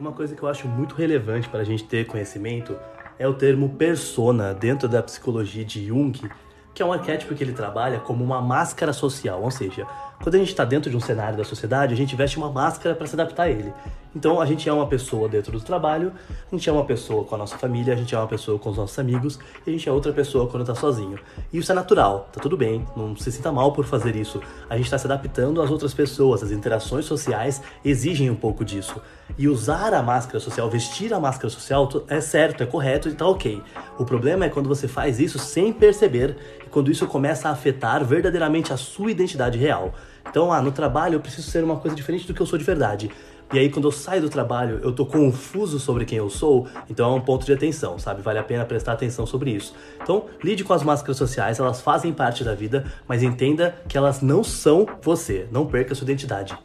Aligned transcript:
Uma 0.00 0.12
coisa 0.12 0.36
que 0.36 0.40
eu 0.40 0.48
acho 0.48 0.68
muito 0.68 0.94
relevante 0.94 1.48
para 1.48 1.58
a 1.58 1.64
gente 1.64 1.82
ter 1.82 2.06
conhecimento 2.06 2.78
é 3.18 3.26
o 3.26 3.34
termo 3.34 3.70
persona 3.70 4.54
dentro 4.54 4.88
da 4.88 5.02
psicologia 5.02 5.64
de 5.64 5.88
Jung, 5.88 6.12
que 6.72 6.80
é 6.80 6.86
um 6.86 6.92
arquétipo 6.92 7.34
que 7.34 7.42
ele 7.42 7.52
trabalha 7.52 7.98
como 7.98 8.22
uma 8.22 8.40
máscara 8.40 8.92
social, 8.92 9.42
ou 9.42 9.50
seja, 9.50 9.84
quando 10.22 10.36
a 10.36 10.38
gente 10.38 10.50
está 10.50 10.64
dentro 10.64 10.88
de 10.88 10.96
um 10.96 11.00
cenário 11.00 11.36
da 11.36 11.42
sociedade, 11.42 11.92
a 11.92 11.96
gente 11.96 12.14
veste 12.14 12.36
uma 12.36 12.48
máscara 12.48 12.94
para 12.94 13.08
se 13.08 13.16
adaptar 13.16 13.44
a 13.44 13.50
ele. 13.50 13.74
Então 14.14 14.40
a 14.40 14.46
gente 14.46 14.68
é 14.68 14.72
uma 14.72 14.86
pessoa 14.86 15.28
dentro 15.28 15.52
do 15.52 15.60
trabalho, 15.60 16.12
a 16.30 16.54
gente 16.54 16.68
é 16.68 16.72
uma 16.72 16.84
pessoa 16.84 17.24
com 17.24 17.34
a 17.34 17.38
nossa 17.38 17.58
família, 17.58 17.92
a 17.92 17.96
gente 17.96 18.14
é 18.14 18.18
uma 18.18 18.26
pessoa 18.26 18.58
com 18.58 18.70
os 18.70 18.76
nossos 18.76 18.98
amigos 18.98 19.38
e 19.66 19.70
a 19.70 19.72
gente 19.72 19.88
é 19.88 19.92
outra 19.92 20.12
pessoa 20.12 20.48
quando 20.48 20.62
está 20.62 20.74
sozinho. 20.74 21.18
E 21.52 21.58
isso 21.58 21.70
é 21.70 21.74
natural, 21.74 22.28
tá 22.32 22.40
tudo 22.40 22.56
bem, 22.56 22.86
não 22.96 23.14
se 23.16 23.30
sinta 23.30 23.52
mal 23.52 23.72
por 23.72 23.84
fazer 23.84 24.16
isso. 24.16 24.40
A 24.68 24.76
gente 24.76 24.86
está 24.86 24.98
se 24.98 25.06
adaptando 25.06 25.60
às 25.60 25.70
outras 25.70 25.92
pessoas, 25.92 26.42
as 26.42 26.50
interações 26.50 27.04
sociais 27.04 27.62
exigem 27.84 28.30
um 28.30 28.36
pouco 28.36 28.64
disso. 28.64 29.00
E 29.36 29.46
usar 29.46 29.92
a 29.92 30.02
máscara 30.02 30.40
social, 30.40 30.70
vestir 30.70 31.12
a 31.12 31.20
máscara 31.20 31.50
social 31.50 31.88
é 32.08 32.20
certo, 32.20 32.62
é 32.62 32.66
correto 32.66 33.08
e 33.08 33.14
tá 33.14 33.26
ok. 33.26 33.62
O 33.98 34.04
problema 34.04 34.46
é 34.46 34.48
quando 34.48 34.68
você 34.68 34.88
faz 34.88 35.20
isso 35.20 35.38
sem 35.38 35.72
perceber 35.72 36.36
e 36.64 36.68
quando 36.68 36.90
isso 36.90 37.06
começa 37.06 37.48
a 37.48 37.52
afetar 37.52 38.04
verdadeiramente 38.04 38.72
a 38.72 38.76
sua 38.76 39.10
identidade 39.10 39.58
real. 39.58 39.92
Então, 40.28 40.52
ah, 40.52 40.60
no 40.60 40.72
trabalho 40.72 41.14
eu 41.14 41.20
preciso 41.20 41.50
ser 41.50 41.64
uma 41.64 41.76
coisa 41.76 41.96
diferente 41.96 42.26
do 42.26 42.34
que 42.34 42.40
eu 42.40 42.46
sou 42.46 42.58
de 42.58 42.64
verdade. 42.64 43.10
E 43.52 43.58
aí, 43.58 43.70
quando 43.70 43.86
eu 43.86 43.92
saio 43.92 44.20
do 44.20 44.28
trabalho, 44.28 44.78
eu 44.82 44.92
tô 44.92 45.06
confuso 45.06 45.80
sobre 45.80 46.04
quem 46.04 46.18
eu 46.18 46.28
sou, 46.28 46.66
então 46.90 47.10
é 47.10 47.14
um 47.14 47.20
ponto 47.20 47.46
de 47.46 47.52
atenção, 47.52 47.98
sabe? 47.98 48.20
Vale 48.20 48.38
a 48.38 48.44
pena 48.44 48.64
prestar 48.66 48.92
atenção 48.92 49.26
sobre 49.26 49.50
isso. 49.50 49.74
Então, 50.02 50.26
lide 50.44 50.64
com 50.64 50.74
as 50.74 50.82
máscaras 50.82 51.16
sociais, 51.16 51.58
elas 51.58 51.80
fazem 51.80 52.12
parte 52.12 52.44
da 52.44 52.54
vida, 52.54 52.84
mas 53.06 53.22
entenda 53.22 53.74
que 53.88 53.96
elas 53.96 54.20
não 54.20 54.44
são 54.44 54.86
você. 55.00 55.48
Não 55.50 55.64
perca 55.64 55.94
sua 55.94 56.04
identidade. 56.04 56.58